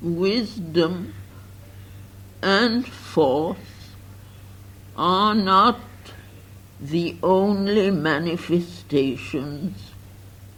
wisdom 0.00 1.14
and 2.42 2.86
force 2.86 3.58
are 4.96 5.34
not 5.34 5.80
the 6.80 7.16
only 7.22 7.90
manifestations 7.90 9.90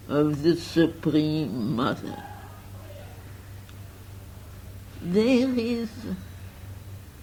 of 0.09 0.43
the 0.43 0.57
Supreme 0.57 1.75
Mother. 1.75 2.23
There 5.01 5.49
is 5.49 5.91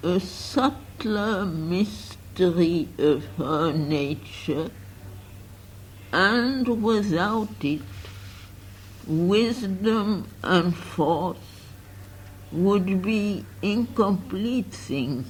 a 0.02 0.20
subtler 0.20 1.46
mystery 1.46 2.88
of 2.98 3.26
her 3.38 3.72
nature, 3.72 4.72
and 6.12 6.82
without 6.82 7.64
it, 7.64 7.82
wisdom 9.06 10.28
and 10.42 10.76
force 10.76 11.57
would 12.52 13.02
be 13.02 13.46
incomplete 13.62 14.72
things, 14.72 15.28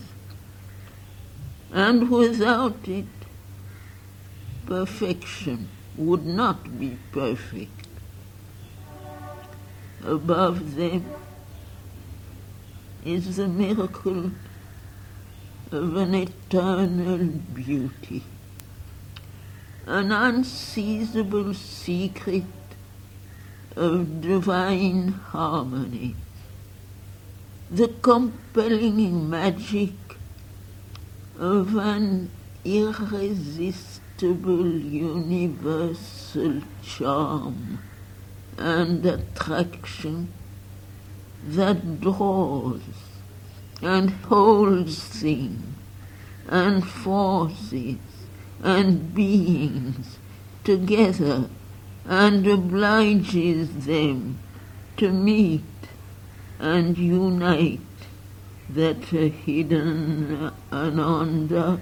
and 1.71 2.09
without 2.09 2.87
it, 2.87 3.05
perfection 4.65 5.67
would 5.97 6.25
not 6.25 6.79
be 6.79 6.97
perfect. 7.11 7.87
Above 10.05 10.75
them 10.75 11.05
is 13.03 13.37
the 13.37 13.47
miracle 13.47 14.31
of 15.71 15.95
an 15.95 16.13
eternal 16.13 17.25
beauty, 17.53 18.23
an 19.85 20.11
unseizable 20.11 21.53
secret 21.55 22.43
of 23.75 24.21
divine 24.21 25.09
harmony, 25.09 26.15
the 27.69 27.89
compelling 28.01 29.29
magic 29.29 29.91
of 31.37 31.75
an 31.75 32.31
irresistible 32.63 33.99
universal 34.67 36.61
charm 36.81 37.79
and 38.57 39.05
attraction 39.05 40.31
that 41.45 41.99
draws 41.99 42.81
and 43.81 44.09
holds 44.11 45.03
things 45.03 45.75
and 46.47 46.87
forces 46.87 47.97
and 48.63 49.13
beings 49.13 50.17
together 50.63 51.49
and 52.05 52.47
obliges 52.47 53.85
them 53.85 54.39
to 54.95 55.11
meet 55.11 55.61
and 56.59 56.97
unite 56.97 57.79
that 58.69 58.97
hidden 59.05 60.51
ananda 60.71 61.79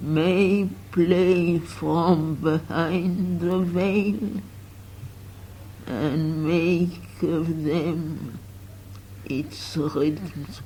may 0.00 0.68
play 0.90 1.58
from 1.58 2.34
behind 2.36 3.40
the 3.40 3.58
veil 3.58 4.40
and 5.86 6.44
make 6.46 7.22
of 7.22 7.64
them 7.64 8.38
its 9.24 9.76
rhythms 9.76 10.60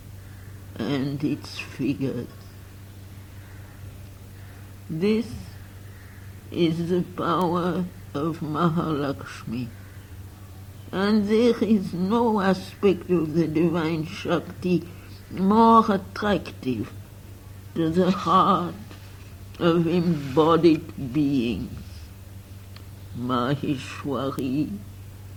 and 0.76 1.22
its 1.22 1.58
figures. 1.58 2.28
This 4.88 5.26
is 6.50 6.90
the 6.90 7.02
power 7.02 7.84
of 8.14 8.38
Mahalakshmi. 8.40 9.68
And 10.92 11.28
there 11.28 11.58
is 11.62 11.92
no 11.92 12.40
aspect 12.40 13.10
of 13.10 13.34
the 13.34 13.46
divine 13.46 14.06
Shakti 14.06 14.82
more 15.30 15.84
attractive 15.90 16.92
to 17.74 17.90
the 17.90 18.10
heart 18.10 18.74
of 19.58 19.86
embodied 19.86 21.12
beings. 21.12 21.72
Maheshwari 23.18 24.70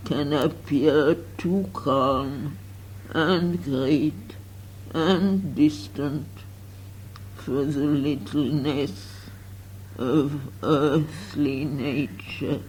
can 0.05 0.33
appear 0.33 1.15
too 1.37 1.69
calm 1.73 2.57
and 3.11 3.63
great 3.63 4.35
and 4.93 5.55
distant 5.55 6.27
for 7.35 7.65
the 7.65 7.85
littleness 7.85 9.29
of 9.97 10.39
earthly 10.63 11.65
nature 11.65 12.61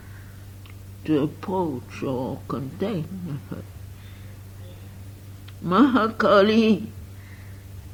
to 1.05 1.23
approach 1.23 2.03
or 2.03 2.41
contain 2.49 3.41
her. 3.51 3.63
Mahakali, 5.65 6.87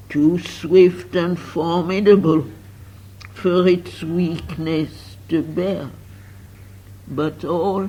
too 0.09 0.39
swift 0.39 1.15
and 1.17 1.39
formidable 1.39 2.47
for 3.35 3.67
its 3.67 4.03
weakness 4.03 5.17
to 5.29 5.43
bear, 5.43 5.91
but 7.09 7.45
all 7.45 7.89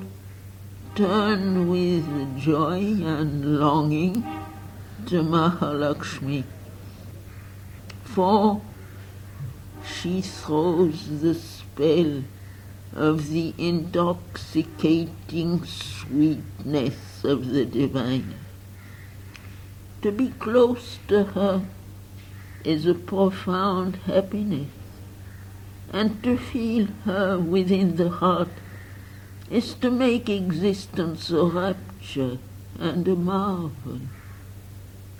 turn 0.94 1.68
with 1.68 2.38
joy 2.38 2.80
and 3.04 3.60
longing 3.60 4.24
to 5.06 5.22
Mahalakshmi, 5.22 6.42
for 8.02 8.60
she 9.86 10.20
throws 10.20 11.20
the 11.20 11.34
spell 11.34 12.24
of 12.94 13.30
the 13.30 13.54
intoxicating 13.58 15.64
sweetness 15.64 17.24
of 17.24 17.48
the 17.48 17.64
divine. 17.64 18.34
To 20.02 20.12
be 20.12 20.28
close 20.28 20.98
to 21.08 21.24
her 21.24 21.62
is 22.64 22.86
a 22.86 22.94
profound 22.94 23.96
happiness, 24.06 24.68
and 25.92 26.22
to 26.22 26.36
feel 26.36 26.86
her 27.04 27.36
within 27.38 27.96
the 27.96 28.10
heart 28.10 28.50
is 29.50 29.74
to 29.74 29.90
make 29.90 30.28
existence 30.28 31.30
a 31.30 31.44
rapture 31.44 32.38
and 32.78 33.08
a 33.08 33.16
marvel 33.16 34.00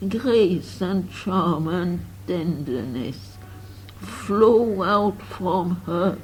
grace 0.07 0.81
and 0.81 1.11
charm 1.11 1.67
and 1.67 2.05
tenderness 2.27 3.37
flow 3.99 4.85
out 4.85 5.21
from 5.21 5.83
her 5.87 6.17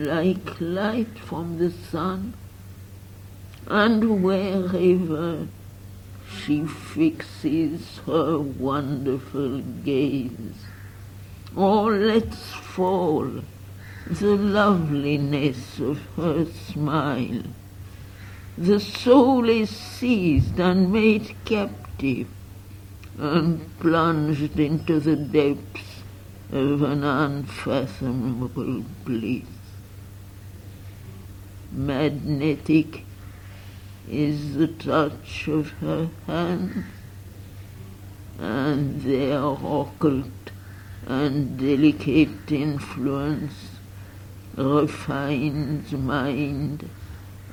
like 0.00 0.58
light 0.60 1.18
from 1.18 1.58
the 1.58 1.70
sun, 1.70 2.32
and 3.66 4.22
wherever 4.24 5.46
she 6.26 6.64
fixes 6.64 7.98
her 8.06 8.38
wonderful 8.38 9.60
gaze, 9.84 10.64
or 11.54 11.92
lets 11.92 12.52
fall 12.52 13.42
the 14.06 14.36
loveliness 14.36 15.78
of 15.78 16.00
her 16.16 16.46
smile, 16.46 17.42
the 18.56 18.80
soul 18.80 19.48
is 19.48 19.68
seized 19.68 20.58
and 20.58 20.90
made 20.90 21.36
captive 21.44 22.26
and 23.18 23.78
plunged 23.80 24.58
into 24.58 24.98
the 24.98 25.16
depths 25.16 26.02
of 26.50 26.82
an 26.82 27.04
unfathomable 27.04 28.82
bliss. 29.04 29.59
Magnetic 31.72 33.04
is 34.08 34.56
the 34.56 34.66
touch 34.66 35.46
of 35.46 35.70
her 35.80 36.10
hand, 36.26 36.84
and 38.38 39.02
their 39.02 39.40
occult 39.40 40.26
and 41.06 41.58
delicate 41.58 42.50
influence 42.50 43.70
refines 44.56 45.92
mind 45.92 46.88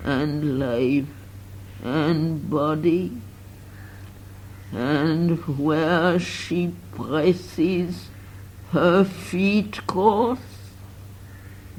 and 0.03 0.59
life 0.59 1.05
and 1.83 2.49
body. 2.49 3.21
And 4.73 5.37
where 5.57 6.19
she 6.19 6.73
presses 6.93 8.09
her 8.71 9.03
feet 9.03 9.85
course, 9.87 10.56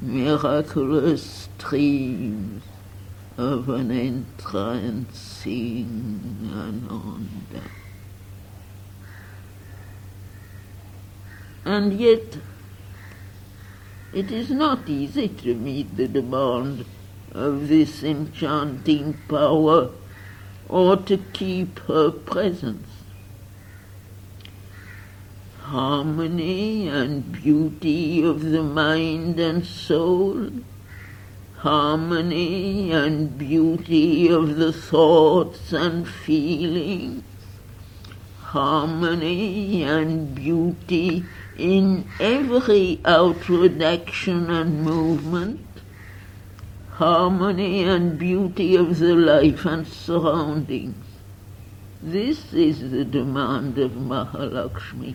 miraculous 0.01 1.49
streams 1.57 2.63
of 3.37 3.69
an 3.69 3.91
entrancing 3.91 5.09
ananda. 6.53 7.69
And 11.65 11.99
yet, 11.99 12.37
it 14.13 14.31
is 14.31 14.49
not 14.49 14.89
easy 14.89 15.27
to 15.27 15.53
meet 15.53 15.95
the 15.95 16.07
demand 16.07 16.85
of 17.31 17.67
this 17.67 18.03
enchanting 18.03 19.17
power 19.27 19.91
or 20.67 20.97
to 20.97 21.17
keep 21.33 21.79
her 21.79 22.09
presence. 22.11 22.98
Harmony 25.69 26.87
and 26.87 27.31
beauty 27.31 28.23
of 28.23 28.41
the 28.41 28.63
mind 28.63 29.39
and 29.39 29.63
soul, 29.63 30.49
harmony 31.57 32.91
and 32.91 33.37
beauty 33.37 34.29
of 34.29 34.55
the 34.55 34.73
thoughts 34.73 35.71
and 35.71 36.07
feelings, 36.07 37.23
harmony 38.39 39.83
and 39.83 40.33
beauty 40.33 41.23
in 41.55 42.09
every 42.19 42.99
outward 43.05 43.79
action 43.79 44.49
and 44.49 44.81
movement, 44.81 45.67
harmony 46.93 47.83
and 47.83 48.17
beauty 48.17 48.75
of 48.75 48.97
the 48.97 49.13
life 49.13 49.65
and 49.65 49.87
surroundings. 49.87 51.05
This 52.01 52.53
is 52.53 52.89
the 52.89 53.05
demand 53.05 53.77
of 53.77 53.91
Mahalakshmi. 53.91 55.13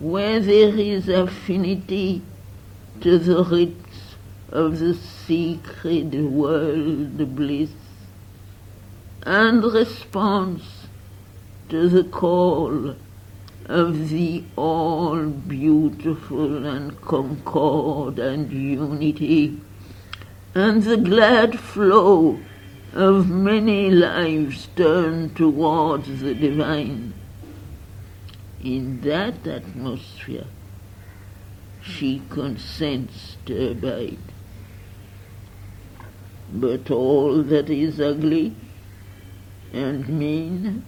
Where 0.00 0.40
there 0.40 0.74
is 0.78 1.10
affinity 1.10 2.22
to 3.02 3.18
the 3.18 3.44
rites 3.44 4.16
of 4.48 4.78
the 4.78 4.94
secret 4.94 6.14
world 6.14 7.36
bliss 7.36 7.70
and 9.24 9.62
response 9.62 10.86
to 11.68 11.86
the 11.90 12.04
call 12.04 12.96
of 13.66 14.08
the 14.08 14.42
all 14.56 15.26
beautiful 15.26 16.66
and 16.66 16.98
concord 17.02 18.18
and 18.18 18.50
unity 18.50 19.60
and 20.54 20.82
the 20.82 20.96
glad 20.96 21.60
flow 21.60 22.40
of 22.94 23.28
many 23.28 23.90
lives 23.90 24.66
turned 24.74 25.36
towards 25.36 26.22
the 26.22 26.34
divine. 26.34 27.12
In 28.62 29.00
that 29.02 29.46
atmosphere, 29.46 30.46
she 31.82 32.22
consents 32.28 33.36
to 33.46 33.70
abide. 33.70 34.18
But 36.52 36.90
all 36.90 37.42
that 37.42 37.70
is 37.70 38.00
ugly 38.00 38.54
and 39.72 40.08
mean 40.08 40.84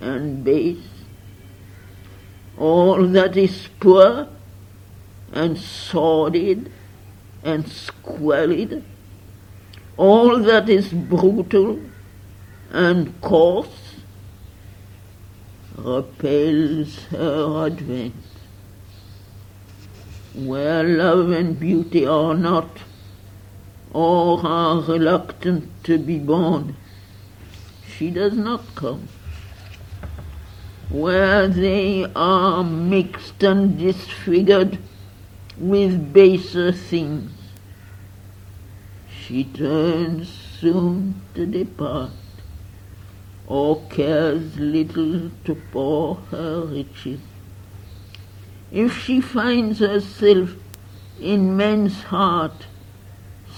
and 0.00 0.42
base, 0.42 0.88
all 2.58 3.06
that 3.06 3.36
is 3.36 3.68
poor 3.78 4.28
and 5.32 5.58
sordid 5.58 6.72
and 7.44 7.68
squalid, 7.68 8.82
all 9.96 10.38
that 10.38 10.68
is 10.68 10.88
brutal 10.88 11.78
and 12.72 13.20
coarse, 13.20 13.89
repels 15.84 17.04
her 17.06 17.66
advent. 17.66 18.14
Where 20.34 20.84
love 20.84 21.30
and 21.30 21.58
beauty 21.58 22.06
are 22.06 22.34
not, 22.34 22.78
or 23.92 24.46
are 24.46 24.80
reluctant 24.80 25.68
to 25.84 25.98
be 25.98 26.18
born, 26.18 26.76
she 27.96 28.10
does 28.10 28.34
not 28.34 28.74
come. 28.74 29.08
Where 30.88 31.48
they 31.48 32.06
are 32.14 32.64
mixed 32.64 33.42
and 33.42 33.78
disfigured 33.78 34.78
with 35.58 36.12
baser 36.12 36.72
things, 36.72 37.30
she 39.08 39.44
turns 39.44 40.28
soon 40.60 41.20
to 41.34 41.46
depart, 41.46 42.10
or 43.50 43.82
cares 43.90 44.56
little 44.56 45.28
to 45.44 45.56
pour 45.72 46.14
her 46.30 46.60
riches. 46.60 47.18
If 48.70 48.96
she 48.96 49.20
finds 49.20 49.80
herself 49.80 50.50
in 51.20 51.56
men's 51.56 52.00
heart, 52.04 52.68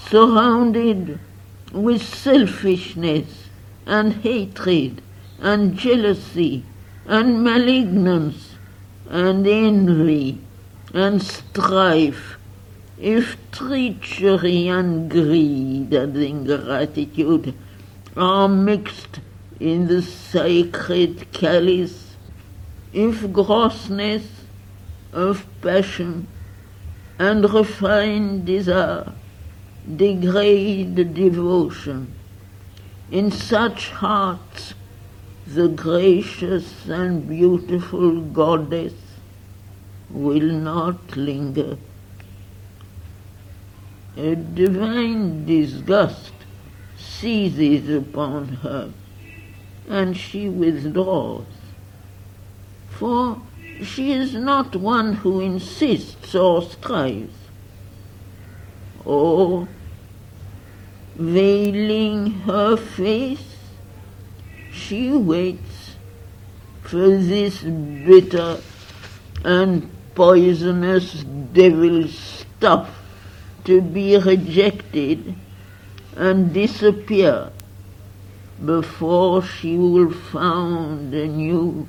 surrounded 0.07 1.19
with 1.71 2.01
selfishness 2.01 3.49
and 3.85 4.13
hatred 4.13 5.03
and 5.39 5.77
jealousy 5.77 6.65
and 7.05 7.43
malignance 7.43 8.55
and 9.11 9.45
envy 9.45 10.39
and 10.91 11.21
strife, 11.21 12.37
if 12.99 13.37
treachery 13.51 14.67
and 14.69 15.11
greed 15.11 15.93
and 15.93 16.17
ingratitude 16.17 17.53
are 18.17 18.47
mixed 18.47 19.19
in 19.59 19.87
the 19.87 20.01
sacred 20.01 21.31
chalice, 21.31 22.15
if 22.91 23.31
grossness 23.31 24.25
of 25.11 25.45
passion 25.61 26.27
and 27.19 27.51
refined 27.53 28.45
desire 28.45 29.11
degrade 29.97 31.13
devotion, 31.13 32.13
in 33.11 33.29
such 33.31 33.89
hearts 33.89 34.73
the 35.45 35.67
gracious 35.67 36.85
and 36.87 37.27
beautiful 37.27 38.21
goddess 38.21 38.93
will 40.09 40.51
not 40.51 41.17
linger. 41.17 41.77
A 44.15 44.35
divine 44.35 45.45
disgust 45.45 46.31
seizes 46.97 47.89
upon 47.89 48.47
her, 48.47 48.93
and 49.89 50.15
she 50.15 50.49
withdraws. 50.49 51.45
For 52.89 53.41
she 53.81 54.11
is 54.11 54.33
not 54.33 54.75
one 54.75 55.13
who 55.13 55.39
insists 55.39 56.35
or 56.35 56.61
strives. 56.61 57.35
Or, 59.03 59.67
veiling 61.15 62.31
her 62.41 62.77
face, 62.77 63.57
she 64.71 65.11
waits 65.11 65.95
for 66.81 67.09
this 67.17 67.61
bitter 67.61 68.59
and 69.43 69.89
poisonous 70.15 71.23
devil 71.53 72.07
stuff 72.07 72.89
to 73.65 73.81
be 73.81 74.17
rejected 74.17 75.35
and 76.15 76.53
disappear 76.53 77.51
before 78.63 79.41
she 79.41 79.77
will 79.77 80.11
found 80.11 81.13
anew 81.13 81.87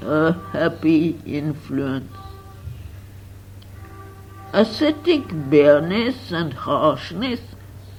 a 0.00 0.32
happy 0.52 1.18
influence. 1.26 2.12
Ascetic 4.52 5.24
bareness 5.50 6.32
and 6.32 6.52
harshness 6.52 7.40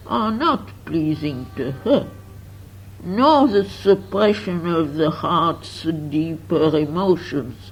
are 0.07 0.31
not 0.31 0.69
pleasing 0.85 1.45
to 1.55 1.71
her, 1.71 2.09
nor 3.03 3.47
the 3.47 3.65
suppression 3.65 4.67
of 4.67 4.95
the 4.95 5.11
heart's 5.11 5.83
deeper 5.83 6.75
emotions 6.75 7.71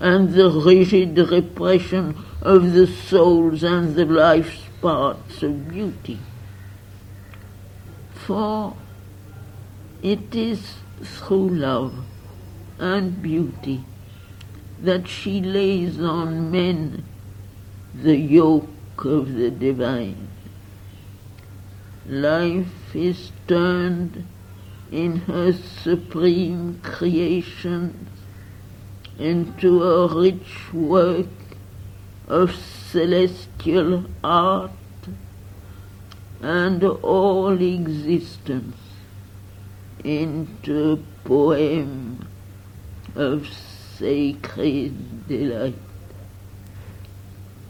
and 0.00 0.32
the 0.32 0.48
rigid 0.50 1.18
repression 1.18 2.16
of 2.40 2.72
the 2.72 2.86
soul's 2.86 3.62
and 3.62 3.94
the 3.94 4.06
life's 4.06 4.62
parts 4.80 5.42
of 5.42 5.68
beauty. 5.68 6.18
For 8.14 8.74
it 10.02 10.34
is 10.34 10.74
through 11.02 11.48
love 11.48 11.94
and 12.78 13.20
beauty 13.20 13.84
that 14.80 15.08
she 15.08 15.40
lays 15.40 16.00
on 16.00 16.50
men 16.50 17.04
the 17.94 18.16
yoke 18.16 19.04
of 19.04 19.34
the 19.34 19.50
divine. 19.50 20.28
Life 22.06 22.94
is 22.94 23.32
turned 23.48 24.24
in 24.92 25.16
her 25.16 25.52
supreme 25.52 26.80
creation 26.82 28.06
into 29.18 29.82
a 29.82 30.06
rich 30.14 30.72
work 30.72 31.26
of 32.28 32.54
celestial 32.54 34.04
art 34.22 34.70
and 36.40 36.84
all 36.84 37.60
existence 37.60 38.87
into 40.08 41.04
poem 41.24 42.26
of 43.14 43.46
sacred 43.98 45.28
delight. 45.28 45.74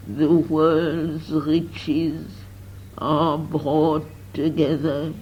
The 0.07 0.31
world's 0.31 1.29
riches 1.31 2.27
are 2.97 3.37
brought 3.37 4.07
together 4.33 5.13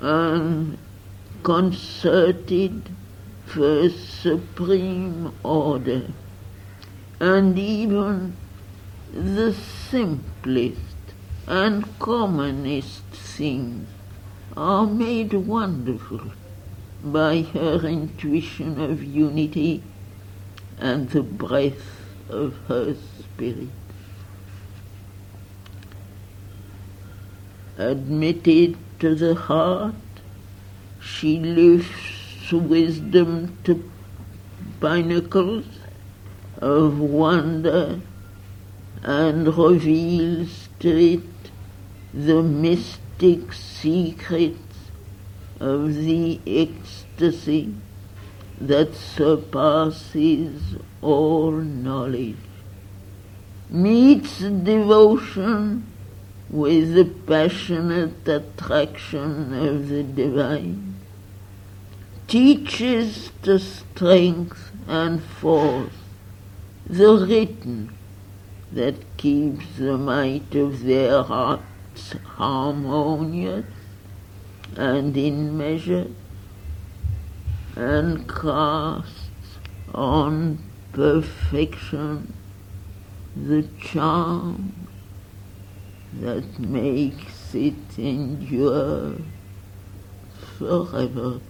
and 0.00 0.78
concerted 1.42 2.88
for 3.46 3.88
supreme 3.88 5.32
order, 5.42 6.06
and 7.18 7.58
even 7.58 8.36
the 9.12 9.52
simplest 9.52 10.78
and 11.48 11.98
commonest 11.98 13.02
things 13.10 13.88
are 14.56 14.86
made 14.86 15.32
wonderful 15.32 16.20
by 17.02 17.42
her 17.42 17.86
intuition 17.86 18.80
of 18.80 19.02
unity 19.02 19.82
and 20.78 21.10
the 21.10 21.22
breath 21.22 22.04
of 22.28 22.56
her 22.68 22.94
spirit. 22.94 23.68
Admitted 27.76 28.76
to 28.98 29.14
the 29.14 29.34
heart, 29.34 29.94
she 31.00 31.38
lifts 31.38 32.52
wisdom 32.52 33.56
to 33.64 33.88
pinnacles 34.80 35.64
of 36.60 36.98
wonder 36.98 38.00
and 39.02 39.56
reveals 39.56 40.68
to 40.80 40.88
it 40.88 41.50
the 42.12 42.42
mystic 43.20 43.52
secrets 43.52 44.90
of 45.58 45.94
the 45.94 46.40
ecstasy 46.46 47.74
that 48.60 48.94
surpasses 48.94 50.76
all 51.02 51.50
knowledge, 51.50 52.36
meets 53.70 54.38
devotion 54.38 55.84
with 56.48 56.94
the 56.94 57.04
passionate 57.04 58.26
attraction 58.26 59.52
of 59.52 59.88
the 59.88 60.02
divine, 60.02 60.94
teaches 62.26 63.30
the 63.42 63.58
strength 63.58 64.70
and 64.86 65.22
force, 65.22 65.92
the 66.86 67.26
written 67.26 67.92
that 68.72 68.94
keeps 69.16 69.76
the 69.76 69.96
might 69.98 70.54
of 70.54 70.82
their 70.84 71.22
harmonious 72.36 73.64
and 74.76 75.16
in 75.16 75.56
measure, 75.56 76.06
and 77.76 78.28
casts 78.28 79.58
on 79.94 80.58
perfection 80.92 82.32
the 83.36 83.62
charm 83.80 84.88
that 86.20 86.58
makes 86.58 87.54
it 87.54 87.98
endure 87.98 89.16
forever. 90.58 91.40